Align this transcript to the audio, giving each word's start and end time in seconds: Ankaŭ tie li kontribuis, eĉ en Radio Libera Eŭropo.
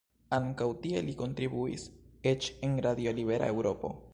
Ankaŭ 0.37 0.67
tie 0.85 1.03
li 1.09 1.13
kontribuis, 1.19 1.85
eĉ 2.33 2.51
en 2.69 2.77
Radio 2.87 3.15
Libera 3.21 3.55
Eŭropo. 3.57 3.95